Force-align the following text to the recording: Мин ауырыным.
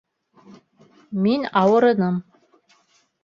Мин 1.25 1.45
ауырыным. 1.63 2.17